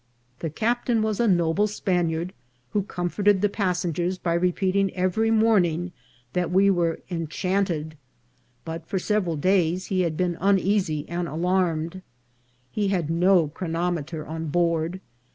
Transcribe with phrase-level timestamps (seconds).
[0.39, 2.33] The cap tain was a noble Spaniard,
[2.71, 5.91] who comforted the passen gers by repeating every morning
[6.33, 7.97] that we were enchant ed,
[8.65, 12.01] but for several days he had been uneasy and alarmed.
[12.71, 15.01] He had no chronometer on board.